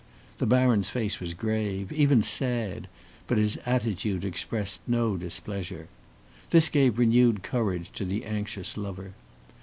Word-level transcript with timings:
The 0.39 0.47
baron's 0.47 0.89
face 0.89 1.19
was 1.19 1.35
grave, 1.35 1.91
even 1.91 2.23
sad; 2.23 2.87
but 3.27 3.37
his 3.37 3.59
attitude 3.67 4.25
expressed 4.25 4.81
no 4.87 5.15
displeasure. 5.15 5.89
This 6.49 6.69
gave 6.69 6.97
renewed 6.97 7.43
courage 7.43 7.91
to 7.91 8.05
the 8.05 8.25
anxious 8.25 8.77
lover. 8.77 9.13